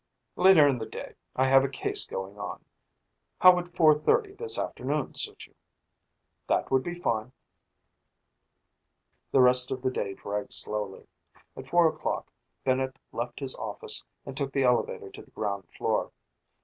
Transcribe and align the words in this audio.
"Later 0.35 0.67
in 0.67 0.79
the 0.79 0.87
day. 0.87 1.13
I 1.35 1.45
have 1.45 1.63
a 1.63 1.69
case 1.69 2.07
going 2.07 2.39
on. 2.39 2.65
How 3.37 3.53
would 3.53 3.75
four 3.75 3.93
thirty 3.99 4.33
this 4.33 4.57
afternoon 4.57 5.13
suit 5.13 5.45
you?" 5.45 5.53
"That 6.47 6.71
would 6.71 6.81
be 6.81 6.95
fine." 6.95 7.33
The 9.31 9.41
rest 9.41 9.69
of 9.69 9.83
the 9.83 9.91
day 9.91 10.15
dragged 10.15 10.53
slowly. 10.53 11.05
At 11.55 11.69
four 11.69 11.87
o'clock 11.87 12.31
Bennett 12.63 12.97
left 13.11 13.41
his 13.41 13.55
office 13.57 14.03
and 14.25 14.35
took 14.35 14.53
the 14.53 14.63
elevator 14.63 15.11
to 15.11 15.21
the 15.21 15.29
ground 15.29 15.67
floor. 15.69 16.11